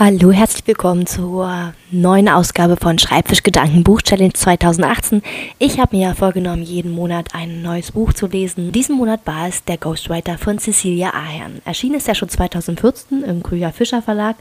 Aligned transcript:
Hallo, 0.00 0.30
herzlich 0.30 0.64
willkommen 0.64 1.08
zur 1.08 1.74
neuen 1.90 2.28
Ausgabe 2.28 2.76
von 2.76 3.00
Schreibfischgedanken 3.00 3.82
Buch 3.82 4.00
Challenge 4.00 4.32
2018. 4.32 5.22
Ich 5.58 5.80
habe 5.80 5.96
mir 5.96 6.10
ja 6.10 6.14
vorgenommen, 6.14 6.62
jeden 6.62 6.92
Monat 6.92 7.34
ein 7.34 7.62
neues 7.62 7.90
Buch 7.90 8.12
zu 8.12 8.28
lesen. 8.28 8.70
Diesen 8.70 8.94
Monat 8.94 9.22
war 9.24 9.48
es 9.48 9.64
Der 9.64 9.76
Ghostwriter 9.76 10.38
von 10.38 10.60
Cecilia 10.60 11.14
Ahern. 11.14 11.60
Erschienen 11.64 11.96
ist 11.96 12.06
er 12.06 12.14
schon 12.14 12.28
2014 12.28 13.24
im 13.24 13.42
Krüger 13.42 13.72
Fischer 13.72 14.00
Verlag 14.00 14.36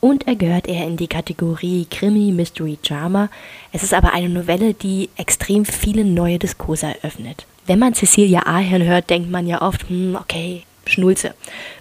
und 0.00 0.26
er 0.26 0.36
gehört 0.36 0.68
eher 0.68 0.86
in 0.86 0.96
die 0.96 1.06
Kategorie 1.06 1.86
Krimi, 1.90 2.32
Mystery, 2.32 2.78
Drama. 2.82 3.28
Es 3.72 3.82
ist 3.82 3.92
aber 3.92 4.14
eine 4.14 4.30
Novelle, 4.30 4.72
die 4.72 5.10
extrem 5.18 5.66
viele 5.66 6.06
neue 6.06 6.38
Diskurse 6.38 6.86
eröffnet. 6.86 7.44
Wenn 7.66 7.78
man 7.78 7.92
Cecilia 7.92 8.46
Ahern 8.46 8.82
hört, 8.82 9.10
denkt 9.10 9.30
man 9.30 9.46
ja 9.46 9.60
oft, 9.60 9.86
hm, 9.86 10.16
okay, 10.18 10.62
Schnulze. 10.86 11.34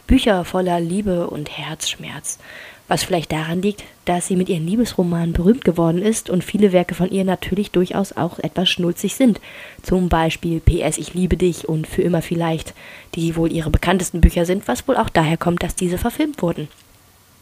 Bücher 0.07 0.43
voller 0.43 0.81
Liebe 0.81 1.27
und 1.27 1.57
Herzschmerz 1.57 2.39
was 2.93 3.03
vielleicht 3.03 3.31
daran 3.31 3.63
liegt, 3.63 3.83
dass 4.05 4.27
sie 4.27 4.35
mit 4.35 4.49
ihren 4.49 4.67
Liebesromanen 4.67 5.33
berühmt 5.33 5.65
geworden 5.65 5.99
ist 5.99 6.29
und 6.29 6.43
viele 6.43 6.71
Werke 6.73 6.93
von 6.93 7.09
ihr 7.09 7.23
natürlich 7.23 7.71
durchaus 7.71 8.15
auch 8.15 8.37
etwas 8.37 8.69
schnulzig 8.69 9.15
sind. 9.15 9.41
Zum 9.81 10.09
Beispiel 10.09 10.59
PS 10.59 10.99
Ich 10.99 11.15
liebe 11.15 11.35
dich 11.35 11.67
und 11.67 11.87
Für 11.87 12.03
immer 12.03 12.21
vielleicht, 12.21 12.75
die 13.15 13.35
wohl 13.35 13.51
ihre 13.51 13.71
bekanntesten 13.71 14.21
Bücher 14.21 14.45
sind, 14.45 14.67
was 14.67 14.87
wohl 14.87 14.95
auch 14.95 15.09
daher 15.09 15.37
kommt, 15.37 15.63
dass 15.63 15.73
diese 15.73 15.97
verfilmt 15.97 16.43
wurden. 16.43 16.67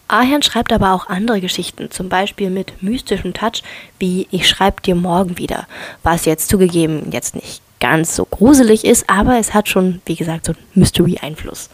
Ahern 0.08 0.42
schreibt 0.42 0.72
aber 0.72 0.94
auch 0.94 1.08
andere 1.08 1.42
Geschichten, 1.42 1.92
zum 1.92 2.08
Beispiel 2.08 2.50
mit 2.50 2.82
mystischem 2.82 3.34
Touch 3.34 3.62
wie 4.00 4.30
Ich 4.32 4.48
schreib 4.48 4.82
dir 4.84 4.96
morgen 4.96 5.38
wieder, 5.38 5.68
was 6.02 6.24
jetzt 6.24 6.48
zugegeben 6.48 7.12
jetzt 7.12 7.36
nicht 7.36 7.62
ganz 7.82 8.16
so 8.16 8.24
gruselig 8.24 8.86
ist, 8.86 9.10
aber 9.10 9.38
es 9.38 9.54
hat 9.54 9.68
schon, 9.68 10.02
wie 10.06 10.16
gesagt, 10.16 10.46
so 10.46 10.54
einen 10.54 10.62
Mystery-Einfluss. 10.76 11.70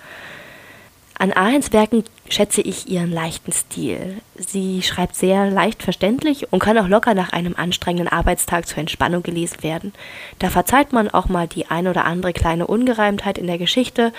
An 1.20 1.34
Ahens 1.34 1.74
Werken 1.74 2.04
schätze 2.30 2.62
ich 2.62 2.90
ihren 2.90 3.12
leichten 3.12 3.52
Stil. 3.52 4.22
Sie 4.36 4.84
schreibt 4.84 5.16
sehr 5.16 5.50
leicht 5.50 5.82
verständlich 5.82 6.54
und 6.54 6.60
kann 6.60 6.78
auch 6.78 6.88
locker 6.88 7.16
nach 7.16 7.34
einem 7.34 7.56
anstrengenden 7.56 8.08
Arbeitstag 8.08 8.68
zur 8.68 8.78
Entspannung 8.78 9.24
gelesen 9.24 9.64
werden. 9.64 9.94
Da 10.38 10.50
verzeiht 10.50 10.94
man 10.94 11.10
auch 11.10 11.28
mal 11.28 11.48
die 11.48 11.66
ein 11.72 11.88
oder 11.88 12.06
andere 12.06 12.34
kleine 12.34 12.68
Ungereimtheit 12.68 13.40
in 13.40 13.48
der 13.48 13.58
Geschichte, 13.58 14.14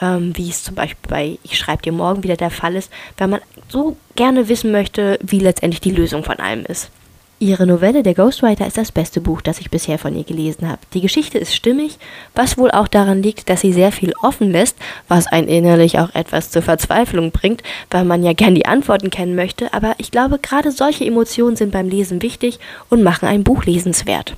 ähm, 0.00 0.36
wie 0.36 0.48
es 0.48 0.62
zum 0.62 0.76
Beispiel 0.76 1.10
bei 1.10 1.38
Ich 1.42 1.58
schreibe 1.58 1.82
dir 1.82 1.92
morgen 1.92 2.22
wieder 2.22 2.36
der 2.36 2.50
Fall 2.50 2.76
ist, 2.76 2.92
wenn 3.16 3.30
man 3.30 3.40
so 3.68 3.96
gerne 4.14 4.48
wissen 4.48 4.70
möchte, 4.70 5.18
wie 5.22 5.40
letztendlich 5.40 5.80
die 5.80 5.90
Lösung 5.90 6.22
von 6.22 6.38
allem 6.38 6.64
ist. 6.66 6.90
Ihre 7.42 7.66
Novelle 7.66 8.04
Der 8.04 8.14
Ghostwriter 8.14 8.68
ist 8.68 8.78
das 8.78 8.92
beste 8.92 9.20
Buch, 9.20 9.40
das 9.40 9.58
ich 9.58 9.68
bisher 9.68 9.98
von 9.98 10.14
ihr 10.14 10.22
gelesen 10.22 10.68
habe. 10.68 10.78
Die 10.94 11.00
Geschichte 11.00 11.38
ist 11.38 11.56
stimmig, 11.56 11.98
was 12.36 12.56
wohl 12.56 12.70
auch 12.70 12.86
daran 12.86 13.20
liegt, 13.20 13.50
dass 13.50 13.62
sie 13.62 13.72
sehr 13.72 13.90
viel 13.90 14.12
offen 14.22 14.52
lässt, 14.52 14.76
was 15.08 15.26
einen 15.26 15.48
innerlich 15.48 15.98
auch 15.98 16.14
etwas 16.14 16.52
zur 16.52 16.62
Verzweiflung 16.62 17.32
bringt, 17.32 17.64
weil 17.90 18.04
man 18.04 18.22
ja 18.22 18.32
gern 18.32 18.54
die 18.54 18.66
Antworten 18.66 19.10
kennen 19.10 19.34
möchte, 19.34 19.74
aber 19.74 19.96
ich 19.98 20.12
glaube, 20.12 20.38
gerade 20.38 20.70
solche 20.70 21.04
Emotionen 21.04 21.56
sind 21.56 21.72
beim 21.72 21.88
Lesen 21.88 22.22
wichtig 22.22 22.60
und 22.90 23.02
machen 23.02 23.26
ein 23.26 23.42
Buch 23.42 23.64
lesenswert. 23.64 24.36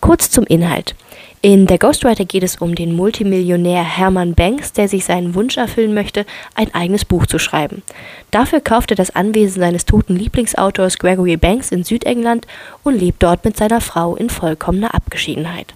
Kurz 0.00 0.30
zum 0.30 0.44
Inhalt. 0.44 0.94
In 1.40 1.66
Der 1.66 1.78
Ghostwriter 1.78 2.24
geht 2.24 2.42
es 2.42 2.56
um 2.56 2.74
den 2.74 2.96
Multimillionär 2.96 3.82
Hermann 3.84 4.34
Banks, 4.34 4.72
der 4.72 4.88
sich 4.88 5.04
seinen 5.04 5.34
Wunsch 5.34 5.56
erfüllen 5.56 5.94
möchte, 5.94 6.26
ein 6.54 6.74
eigenes 6.74 7.04
Buch 7.04 7.26
zu 7.26 7.38
schreiben. 7.38 7.82
Dafür 8.30 8.60
kauft 8.60 8.90
er 8.90 8.96
das 8.96 9.14
Anwesen 9.14 9.60
seines 9.60 9.84
toten 9.84 10.16
Lieblingsautors 10.16 10.98
Gregory 10.98 11.36
Banks 11.36 11.70
in 11.70 11.84
Südengland 11.84 12.46
und 12.82 12.98
lebt 12.98 13.22
dort 13.22 13.44
mit 13.44 13.56
seiner 13.56 13.80
Frau 13.80 14.16
in 14.16 14.30
vollkommener 14.30 14.94
Abgeschiedenheit. 14.94 15.74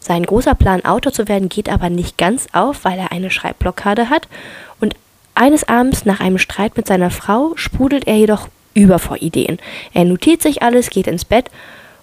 Sein 0.00 0.24
großer 0.24 0.56
Plan, 0.56 0.84
Autor 0.84 1.12
zu 1.12 1.28
werden, 1.28 1.48
geht 1.48 1.68
aber 1.68 1.88
nicht 1.88 2.18
ganz 2.18 2.48
auf, 2.52 2.84
weil 2.84 2.98
er 2.98 3.12
eine 3.12 3.30
Schreibblockade 3.30 4.10
hat 4.10 4.26
und 4.80 4.96
eines 5.34 5.68
Abends 5.68 6.04
nach 6.04 6.18
einem 6.18 6.38
Streit 6.38 6.76
mit 6.76 6.88
seiner 6.88 7.10
Frau 7.10 7.52
sprudelt 7.54 8.08
er 8.08 8.16
jedoch 8.16 8.48
über 8.74 8.98
vor 8.98 9.18
Ideen. 9.22 9.58
Er 9.94 10.04
notiert 10.04 10.42
sich 10.42 10.62
alles, 10.62 10.90
geht 10.90 11.06
ins 11.06 11.24
Bett 11.24 11.50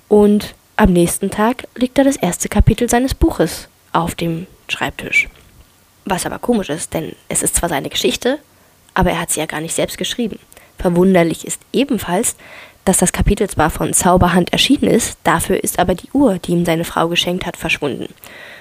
und 0.07 0.55
am 0.79 0.93
nächsten 0.93 1.29
Tag 1.29 1.67
liegt 1.75 1.97
da 1.97 2.05
das 2.05 2.15
erste 2.15 2.47
Kapitel 2.47 2.89
seines 2.89 3.13
Buches 3.13 3.67
auf 3.91 4.15
dem 4.15 4.47
Schreibtisch. 4.69 5.27
Was 6.05 6.25
aber 6.25 6.39
komisch 6.39 6.69
ist, 6.69 6.93
denn 6.93 7.17
es 7.27 7.43
ist 7.43 7.57
zwar 7.57 7.67
seine 7.67 7.89
Geschichte, 7.89 8.39
aber 8.93 9.11
er 9.11 9.19
hat 9.19 9.29
sie 9.29 9.41
ja 9.41 9.45
gar 9.45 9.59
nicht 9.59 9.75
selbst 9.75 9.97
geschrieben. 9.97 10.39
Verwunderlich 10.77 11.45
ist 11.45 11.61
ebenfalls, 11.73 12.37
dass 12.85 12.99
das 12.99 13.11
Kapitel 13.11 13.49
zwar 13.49 13.69
von 13.69 13.91
Zauberhand 13.91 14.53
erschienen 14.53 14.89
ist, 14.89 15.17
dafür 15.25 15.61
ist 15.61 15.79
aber 15.79 15.95
die 15.95 16.09
Uhr, 16.13 16.37
die 16.37 16.53
ihm 16.53 16.63
seine 16.63 16.85
Frau 16.85 17.09
geschenkt 17.09 17.45
hat, 17.45 17.57
verschwunden. 17.57 18.07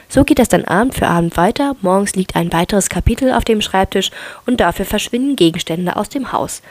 So 0.08 0.24
geht 0.24 0.40
es 0.40 0.48
dann 0.48 0.64
Abend 0.64 0.96
für 0.96 1.06
Abend 1.06 1.36
weiter, 1.36 1.76
morgens 1.82 2.16
liegt 2.16 2.34
ein 2.34 2.52
weiteres 2.52 2.88
Kapitel 2.88 3.32
auf 3.32 3.44
dem 3.44 3.60
Schreibtisch 3.60 4.10
und 4.44 4.58
dafür 4.58 4.86
verschwinden 4.86 5.36
Gegenstände 5.36 5.94
aus 5.94 6.08
dem 6.08 6.32
Haus, 6.32 6.62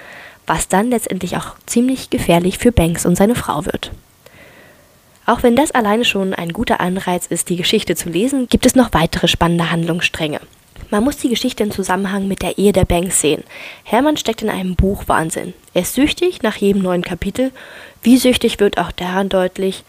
was 0.45 0.67
dann 0.67 0.89
letztendlich 0.89 1.37
auch 1.37 1.55
ziemlich 1.65 2.09
gefährlich 2.09 2.57
für 2.57 2.73
Banks 2.73 3.05
und 3.05 3.15
seine 3.15 3.35
Frau 3.35 3.65
wird. 3.65 3.91
Auch 5.27 5.43
wenn 5.43 5.57
das 5.57 5.71
alleine 5.71 6.05
schon 6.05 6.33
ein 6.33 6.53
guter 6.53 6.79
Anreiz 6.79 7.27
ist, 7.27 7.49
die 7.49 7.57
Geschichte 7.57 7.97
zu 7.97 8.07
lesen, 8.07 8.47
gibt 8.47 8.65
es 8.65 8.75
noch 8.75 8.93
weitere 8.93 9.27
spannende 9.27 9.69
Handlungsstränge. 9.69 10.39
Man 10.89 11.03
muss 11.03 11.17
die 11.17 11.27
Geschichte 11.27 11.63
im 11.63 11.71
Zusammenhang 11.71 12.29
mit 12.29 12.41
der 12.41 12.57
Ehe 12.57 12.71
der 12.71 12.85
Banks 12.85 13.19
sehen. 13.19 13.43
Hermann 13.83 14.15
steckt 14.15 14.41
in 14.41 14.49
einem 14.49 14.77
Buchwahnsinn. 14.77 15.53
Er 15.73 15.81
ist 15.81 15.95
süchtig 15.95 16.43
nach 16.43 16.55
jedem 16.55 16.81
neuen 16.81 17.01
Kapitel. 17.03 17.51
Wie 18.01 18.15
süchtig 18.15 18.61
wird 18.61 18.77
auch 18.77 18.93
daran 18.93 19.27
deutlich, 19.27 19.83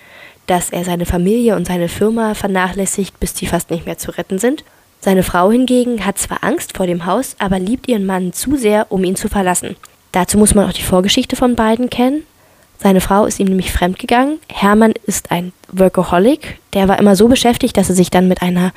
dass 0.48 0.70
er 0.70 0.82
seine 0.82 1.06
Familie 1.06 1.54
und 1.54 1.68
seine 1.68 1.88
Firma 1.88 2.34
vernachlässigt, 2.34 3.20
bis 3.20 3.32
die 3.32 3.46
fast 3.46 3.70
nicht 3.70 3.86
mehr 3.86 3.96
zu 3.96 4.10
retten 4.10 4.40
sind. 4.40 4.64
Seine 4.98 5.22
Frau 5.22 5.52
hingegen 5.52 6.04
hat 6.04 6.18
zwar 6.18 6.42
Angst 6.42 6.76
vor 6.76 6.88
dem 6.88 7.06
Haus, 7.06 7.36
aber 7.38 7.60
liebt 7.60 7.86
ihren 7.86 8.06
Mann 8.06 8.32
zu 8.32 8.56
sehr, 8.56 8.90
um 8.90 9.04
ihn 9.04 9.14
zu 9.14 9.28
verlassen. 9.28 9.76
Dazu 10.10 10.36
muss 10.36 10.56
man 10.56 10.68
auch 10.68 10.72
die 10.72 10.82
Vorgeschichte 10.82 11.36
von 11.36 11.54
beiden 11.54 11.90
kennen. 11.90 12.24
Seine 12.78 13.00
Frau 13.00 13.26
ist 13.26 13.40
ihm 13.40 13.48
nämlich 13.48 13.72
fremdgegangen. 13.72 14.38
Hermann 14.48 14.94
ist 15.06 15.30
ein 15.30 15.52
Workaholic. 15.72 16.58
Der 16.74 16.88
war 16.88 16.98
immer 16.98 17.16
so 17.16 17.28
beschäftigt, 17.28 17.76
dass 17.76 17.88
er 17.88 17.96
sich 17.96 18.10
dann 18.10 18.28
mit 18.28 18.40
einer 18.40 18.72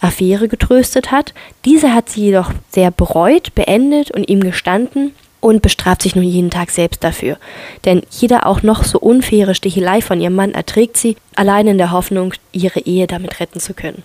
Affäre 0.00 0.48
getröstet 0.48 1.10
hat. 1.10 1.34
Diese 1.64 1.92
hat 1.94 2.08
sie 2.08 2.22
jedoch 2.22 2.52
sehr 2.70 2.90
bereut, 2.90 3.54
beendet 3.54 4.10
und 4.10 4.28
ihm 4.28 4.40
gestanden 4.40 5.12
und 5.40 5.62
bestraft 5.62 6.02
sich 6.02 6.16
nun 6.16 6.24
jeden 6.24 6.50
Tag 6.50 6.70
selbst 6.70 7.04
dafür. 7.04 7.36
Denn 7.84 8.02
jede 8.10 8.46
auch 8.46 8.62
noch 8.62 8.84
so 8.84 8.98
unfaire 8.98 9.54
Stichelei 9.54 10.00
von 10.00 10.20
ihrem 10.20 10.34
Mann 10.34 10.52
erträgt 10.52 10.96
sie, 10.96 11.16
allein 11.34 11.66
in 11.66 11.78
der 11.78 11.92
Hoffnung, 11.92 12.34
ihre 12.52 12.80
Ehe 12.80 13.06
damit 13.06 13.38
retten 13.40 13.60
zu 13.60 13.74
können. 13.74 14.02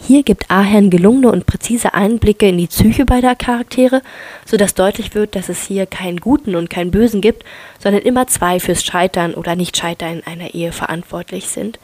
Hier 0.00 0.22
gibt 0.22 0.50
Ahern 0.50 0.88
gelungene 0.88 1.30
und 1.30 1.44
präzise 1.46 1.92
Einblicke 1.92 2.48
in 2.48 2.58
die 2.58 2.66
Psyche 2.66 3.04
beider 3.04 3.34
Charaktere, 3.34 4.02
sodass 4.46 4.74
deutlich 4.74 5.14
wird, 5.14 5.36
dass 5.36 5.50
es 5.50 5.66
hier 5.66 5.84
keinen 5.84 6.18
Guten 6.18 6.54
und 6.56 6.70
keinen 6.70 6.90
Bösen 6.90 7.20
gibt, 7.20 7.44
sondern 7.78 8.02
immer 8.02 8.26
zwei 8.26 8.58
fürs 8.58 8.84
Scheitern 8.84 9.34
oder 9.34 9.54
Nicht-Scheitern 9.54 10.22
einer 10.24 10.54
Ehe 10.54 10.72
verantwortlich 10.72 11.48
sind. 11.48 11.78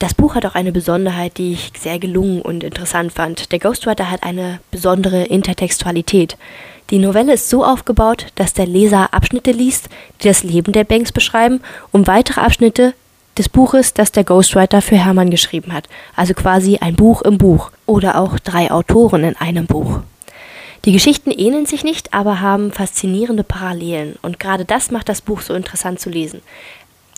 Das 0.00 0.14
Buch 0.14 0.34
hat 0.34 0.44
auch 0.44 0.56
eine 0.56 0.72
Besonderheit, 0.72 1.38
die 1.38 1.52
ich 1.52 1.72
sehr 1.78 2.00
gelungen 2.00 2.42
und 2.42 2.64
interessant 2.64 3.12
fand. 3.12 3.52
Der 3.52 3.60
Ghostwriter 3.60 4.10
hat 4.10 4.24
eine 4.24 4.58
besondere 4.72 5.24
Intertextualität. 5.24 6.36
Die 6.90 6.98
Novelle 6.98 7.34
ist 7.34 7.48
so 7.48 7.64
aufgebaut, 7.64 8.26
dass 8.34 8.52
der 8.52 8.66
Leser 8.66 9.14
Abschnitte 9.14 9.52
liest, 9.52 9.88
die 10.20 10.28
das 10.28 10.42
Leben 10.42 10.72
der 10.72 10.84
Banks 10.84 11.12
beschreiben, 11.12 11.60
und 11.92 12.08
weitere 12.08 12.40
Abschnitte, 12.40 12.94
des 13.38 13.48
Buches, 13.48 13.94
das 13.94 14.12
der 14.12 14.24
Ghostwriter 14.24 14.82
für 14.82 14.96
Hermann 14.96 15.30
geschrieben 15.30 15.72
hat. 15.72 15.88
Also 16.16 16.34
quasi 16.34 16.78
ein 16.80 16.96
Buch 16.96 17.22
im 17.22 17.38
Buch 17.38 17.70
oder 17.86 18.18
auch 18.18 18.38
drei 18.38 18.70
Autoren 18.70 19.24
in 19.24 19.36
einem 19.36 19.66
Buch. 19.66 20.00
Die 20.84 20.92
Geschichten 20.92 21.30
ähneln 21.30 21.66
sich 21.66 21.82
nicht, 21.82 22.12
aber 22.12 22.40
haben 22.40 22.70
faszinierende 22.70 23.42
Parallelen 23.42 24.16
und 24.22 24.38
gerade 24.38 24.64
das 24.64 24.90
macht 24.90 25.08
das 25.08 25.22
Buch 25.22 25.40
so 25.40 25.54
interessant 25.54 25.98
zu 25.98 26.10
lesen. 26.10 26.42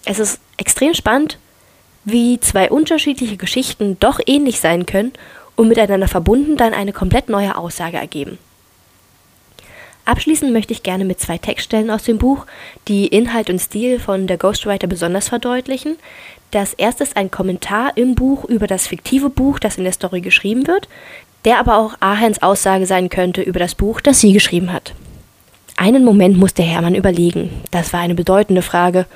Es 0.04 0.20
ist 0.20 0.40
extrem 0.56 0.94
spannend, 0.94 1.38
wie 2.04 2.38
zwei 2.38 2.70
unterschiedliche 2.70 3.36
Geschichten 3.36 3.98
doch 3.98 4.20
ähnlich 4.24 4.60
sein 4.60 4.86
können 4.86 5.12
und 5.56 5.66
miteinander 5.66 6.06
verbunden 6.06 6.56
dann 6.56 6.74
eine 6.74 6.92
komplett 6.92 7.28
neue 7.28 7.56
Aussage 7.56 7.96
ergeben. 7.96 8.38
Abschließend 10.06 10.52
möchte 10.52 10.72
ich 10.72 10.84
gerne 10.84 11.04
mit 11.04 11.18
zwei 11.18 11.36
Textstellen 11.36 11.90
aus 11.90 12.04
dem 12.04 12.18
Buch, 12.18 12.46
die 12.86 13.08
Inhalt 13.08 13.50
und 13.50 13.58
Stil 13.58 13.98
von 13.98 14.28
der 14.28 14.38
Ghostwriter 14.38 14.86
besonders 14.86 15.28
verdeutlichen. 15.28 15.96
Das 16.52 16.74
erste 16.74 17.02
ist 17.02 17.16
ein 17.16 17.32
Kommentar 17.32 17.96
im 17.96 18.14
Buch 18.14 18.44
über 18.44 18.68
das 18.68 18.86
fiktive 18.86 19.30
Buch, 19.30 19.58
das 19.58 19.78
in 19.78 19.84
der 19.84 19.92
Story 19.92 20.20
geschrieben 20.20 20.68
wird, 20.68 20.88
der 21.44 21.58
aber 21.58 21.76
auch 21.78 21.96
Ahens 21.98 22.40
Aussage 22.40 22.86
sein 22.86 23.08
könnte 23.08 23.42
über 23.42 23.58
das 23.58 23.74
Buch, 23.74 24.00
das 24.00 24.20
sie 24.20 24.32
geschrieben 24.32 24.72
hat. 24.72 24.94
Einen 25.76 26.04
Moment 26.04 26.38
musste 26.38 26.62
Hermann 26.62 26.94
überlegen. 26.94 27.50
Das 27.72 27.92
war 27.92 27.98
eine 27.98 28.14
bedeutende 28.14 28.62
Frage, 28.62 29.06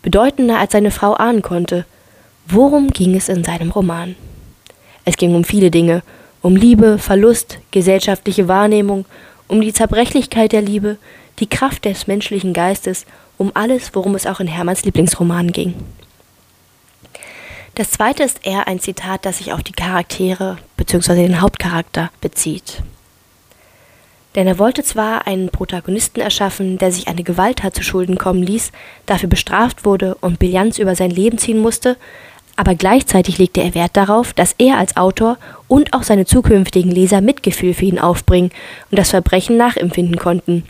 bedeutender 0.00 0.58
als 0.58 0.72
seine 0.72 0.90
Frau 0.90 1.12
ahnen 1.12 1.42
konnte. 1.42 1.84
Worum 2.46 2.88
ging 2.88 3.14
es 3.14 3.28
in 3.28 3.44
seinem 3.44 3.70
Roman? 3.70 4.16
Es 5.04 5.18
ging 5.18 5.34
um 5.34 5.44
viele 5.44 5.70
Dinge, 5.70 6.02
um 6.40 6.56
Liebe, 6.56 6.98
Verlust, 6.98 7.58
gesellschaftliche 7.72 8.48
Wahrnehmung 8.48 9.04
um 9.50 9.60
die 9.60 9.72
Zerbrechlichkeit 9.72 10.52
der 10.52 10.62
Liebe, 10.62 10.96
die 11.40 11.48
Kraft 11.48 11.84
des 11.84 12.06
menschlichen 12.06 12.52
Geistes, 12.52 13.04
um 13.36 13.50
alles, 13.54 13.90
worum 13.94 14.14
es 14.14 14.26
auch 14.26 14.40
in 14.40 14.46
Hermanns 14.46 14.84
Lieblingsroman 14.84 15.50
ging. 15.50 15.74
Das 17.74 17.90
zweite 17.90 18.22
ist 18.22 18.46
eher 18.46 18.68
ein 18.68 18.80
Zitat, 18.80 19.24
das 19.24 19.38
sich 19.38 19.52
auf 19.52 19.62
die 19.62 19.72
Charaktere 19.72 20.58
bzw. 20.76 21.14
den 21.14 21.40
Hauptcharakter 21.40 22.10
bezieht. 22.20 22.82
Denn 24.34 24.46
er 24.46 24.58
wollte 24.58 24.84
zwar 24.84 25.26
einen 25.26 25.48
Protagonisten 25.48 26.20
erschaffen, 26.20 26.78
der 26.78 26.92
sich 26.92 27.08
eine 27.08 27.24
Gewalttat 27.24 27.74
zu 27.74 27.82
Schulden 27.82 28.18
kommen 28.18 28.42
ließ, 28.42 28.70
dafür 29.06 29.28
bestraft 29.28 29.84
wurde 29.84 30.14
und 30.16 30.38
Bilanz 30.38 30.78
über 30.78 30.94
sein 30.94 31.10
Leben 31.10 31.38
ziehen 31.38 31.58
musste, 31.58 31.96
aber 32.60 32.74
gleichzeitig 32.74 33.38
legte 33.38 33.62
er 33.62 33.74
Wert 33.74 33.96
darauf, 33.96 34.34
dass 34.34 34.54
er 34.58 34.76
als 34.76 34.98
Autor 34.98 35.38
und 35.66 35.94
auch 35.94 36.02
seine 36.02 36.26
zukünftigen 36.26 36.90
Leser 36.90 37.22
Mitgefühl 37.22 37.72
für 37.72 37.86
ihn 37.86 37.98
aufbringen 37.98 38.50
und 38.90 38.98
das 38.98 39.08
Verbrechen 39.08 39.56
nachempfinden 39.56 40.18
konnten. 40.18 40.64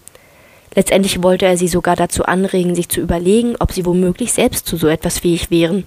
Letztendlich 0.76 1.20
wollte 1.24 1.46
er 1.46 1.56
sie 1.56 1.66
sogar 1.66 1.96
dazu 1.96 2.22
anregen, 2.22 2.76
sich 2.76 2.88
zu 2.88 3.00
überlegen, 3.00 3.56
ob 3.58 3.72
sie 3.72 3.84
womöglich 3.84 4.32
selbst 4.32 4.68
zu 4.68 4.76
so 4.76 4.86
etwas 4.86 5.18
fähig 5.18 5.50
wären. 5.50 5.82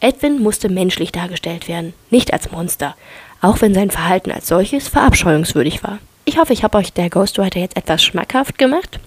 Edwin 0.00 0.42
musste 0.42 0.68
menschlich 0.68 1.10
dargestellt 1.10 1.68
werden, 1.68 1.94
nicht 2.10 2.34
als 2.34 2.52
Monster, 2.52 2.94
auch 3.40 3.62
wenn 3.62 3.72
sein 3.72 3.90
Verhalten 3.90 4.32
als 4.32 4.46
solches 4.46 4.88
verabscheuungswürdig 4.88 5.82
war. 5.82 6.00
Ich 6.26 6.36
hoffe, 6.36 6.52
ich 6.52 6.64
habe 6.64 6.76
euch 6.76 6.92
der 6.92 7.08
Ghostwriter 7.08 7.60
jetzt 7.60 7.78
etwas 7.78 8.02
schmackhaft 8.02 8.58
gemacht. 8.58 9.00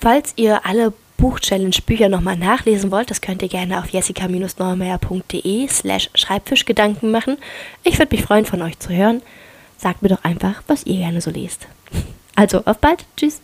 Falls 0.00 0.32
ihr 0.36 0.64
alle 0.64 0.94
Buchchallenge-Bücher 1.16 2.08
nochmal 2.08 2.36
nachlesen 2.36 2.90
wollt, 2.90 3.10
das 3.10 3.20
könnt 3.20 3.42
ihr 3.42 3.48
gerne 3.48 3.78
auf 3.78 3.88
jessica-neumeier.de 3.88 5.68
slash 5.68 6.10
Schreibfischgedanken 6.14 7.10
machen. 7.10 7.38
Ich 7.84 7.98
würde 7.98 8.14
mich 8.14 8.24
freuen, 8.24 8.44
von 8.44 8.62
euch 8.62 8.78
zu 8.78 8.90
hören. 8.90 9.22
Sagt 9.78 10.02
mir 10.02 10.08
doch 10.08 10.24
einfach, 10.24 10.62
was 10.66 10.84
ihr 10.84 10.96
gerne 10.96 11.20
so 11.20 11.30
lest. 11.30 11.66
Also, 12.38 12.60
auf 12.66 12.76
bald. 12.76 13.06
Tschüss. 13.16 13.40